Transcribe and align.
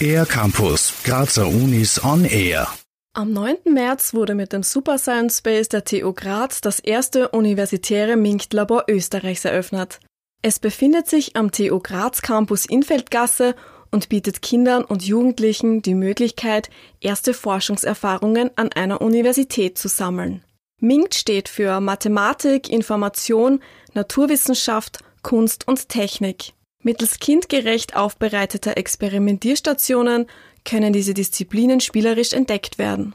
Air 0.00 0.26
Campus, 0.26 0.92
Grazer 1.04 1.46
Unis 1.48 2.02
on 2.04 2.24
Air. 2.24 2.68
Am 3.14 3.32
9. 3.32 3.56
März 3.72 4.12
wurde 4.14 4.34
mit 4.34 4.52
dem 4.52 4.62
Super 4.62 4.98
Science 4.98 5.38
Space 5.38 5.68
der 5.68 5.84
TU 5.84 6.12
Graz 6.12 6.60
das 6.60 6.80
erste 6.80 7.28
universitäre 7.30 8.16
MINCT-Labor 8.16 8.84
Österreichs 8.88 9.44
eröffnet. 9.44 10.00
Es 10.42 10.58
befindet 10.58 11.08
sich 11.08 11.34
am 11.34 11.50
TU 11.50 11.80
Graz 11.80 12.20
Campus 12.22 12.66
Infeldgasse 12.66 13.54
und 13.90 14.08
bietet 14.08 14.42
Kindern 14.42 14.84
und 14.84 15.02
Jugendlichen 15.02 15.80
die 15.82 15.94
Möglichkeit, 15.94 16.68
erste 17.00 17.32
Forschungserfahrungen 17.32 18.50
an 18.56 18.70
einer 18.72 19.00
Universität 19.00 19.78
zu 19.78 19.88
sammeln. 19.88 20.44
MINCT 20.80 21.14
steht 21.14 21.48
für 21.48 21.80
Mathematik, 21.80 22.68
Information, 22.68 23.60
Naturwissenschaft, 23.94 24.98
Kunst 25.22 25.66
und 25.66 25.88
Technik. 25.88 26.52
Mittels 26.86 27.18
kindgerecht 27.18 27.96
aufbereiteter 27.96 28.76
Experimentierstationen 28.76 30.26
können 30.64 30.92
diese 30.92 31.14
Disziplinen 31.14 31.80
spielerisch 31.80 32.32
entdeckt 32.32 32.78
werden. 32.78 33.12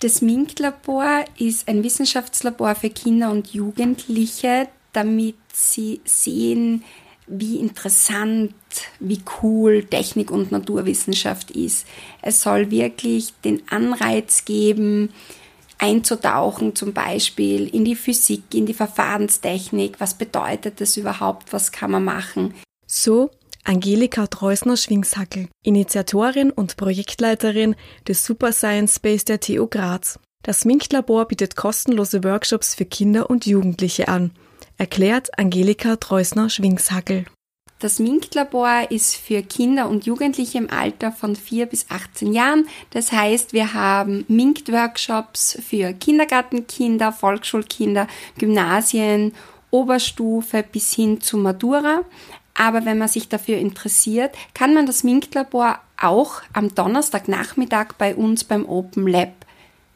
Das 0.00 0.20
MINC-Labor 0.20 1.24
ist 1.38 1.68
ein 1.68 1.82
Wissenschaftslabor 1.82 2.74
für 2.74 2.90
Kinder 2.90 3.30
und 3.30 3.54
Jugendliche, 3.54 4.68
damit 4.92 5.36
sie 5.54 6.02
sehen, 6.04 6.84
wie 7.26 7.56
interessant, 7.56 8.52
wie 9.00 9.22
cool 9.42 9.84
Technik 9.84 10.30
und 10.30 10.52
Naturwissenschaft 10.52 11.50
ist. 11.50 11.86
Es 12.20 12.42
soll 12.42 12.70
wirklich 12.70 13.32
den 13.42 13.62
Anreiz 13.70 14.44
geben, 14.44 15.14
einzutauchen, 15.78 16.76
zum 16.76 16.92
Beispiel 16.92 17.68
in 17.68 17.86
die 17.86 17.96
Physik, 17.96 18.42
in 18.52 18.66
die 18.66 18.74
Verfahrenstechnik. 18.74 19.98
Was 19.98 20.12
bedeutet 20.12 20.82
das 20.82 20.98
überhaupt? 20.98 21.54
Was 21.54 21.72
kann 21.72 21.90
man 21.90 22.04
machen? 22.04 22.52
So 22.90 23.30
Angelika 23.64 24.26
Treusner-Schwingshackel, 24.26 25.48
Initiatorin 25.62 26.50
und 26.50 26.78
Projektleiterin 26.78 27.76
des 28.08 28.24
Super 28.24 28.50
Science 28.50 28.94
Space 28.96 29.26
der 29.26 29.40
TU 29.40 29.66
Graz. 29.66 30.18
Das 30.42 30.64
MINCT-Labor 30.64 31.26
bietet 31.28 31.54
kostenlose 31.54 32.24
Workshops 32.24 32.74
für 32.74 32.86
Kinder 32.86 33.28
und 33.28 33.44
Jugendliche 33.44 34.08
an, 34.08 34.30
erklärt 34.78 35.38
Angelika 35.38 35.96
Treusner-Schwingshackel. 35.96 37.26
Das 37.78 37.98
MINCT-Labor 37.98 38.90
ist 38.90 39.16
für 39.16 39.42
Kinder 39.42 39.90
und 39.90 40.06
Jugendliche 40.06 40.56
im 40.56 40.70
Alter 40.70 41.12
von 41.12 41.36
4 41.36 41.66
bis 41.66 41.90
18 41.90 42.32
Jahren. 42.32 42.66
Das 42.90 43.12
heißt, 43.12 43.52
wir 43.52 43.74
haben 43.74 44.24
MINCT-Workshops 44.28 45.58
für 45.62 45.92
Kindergartenkinder, 45.92 47.12
Volksschulkinder, 47.12 48.08
Gymnasien, 48.38 49.34
Oberstufe 49.70 50.62
bis 50.62 50.94
hin 50.94 51.20
zu 51.20 51.36
Matura. 51.36 52.00
Aber 52.58 52.84
wenn 52.84 52.98
man 52.98 53.08
sich 53.08 53.28
dafür 53.28 53.56
interessiert, 53.56 54.34
kann 54.52 54.74
man 54.74 54.84
das 54.84 55.04
MINCT-Labor 55.04 55.78
auch 55.96 56.42
am 56.52 56.74
Donnerstagnachmittag 56.74 57.92
bei 57.96 58.16
uns 58.16 58.42
beim 58.42 58.68
Open 58.68 59.06
Lab 59.06 59.46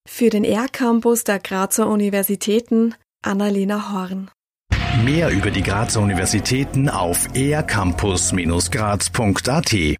Für 0.08 0.30
den 0.30 0.44
R-Campus 0.44 1.22
der 1.22 1.38
Grazer 1.38 1.86
Universitäten 1.86 2.96
Annalena 3.22 3.92
Horn. 3.92 4.28
Mehr 5.04 5.30
über 5.30 5.52
die 5.52 5.62
Grazer 5.62 6.00
Universitäten 6.00 6.88
auf 6.88 7.28
ercampus-graz.at 7.34 9.96